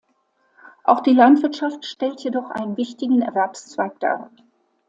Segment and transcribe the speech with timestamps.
[0.83, 4.31] Auch die Landwirtschaft stellt jedoch einen wichtigen Erwerbszweig dar.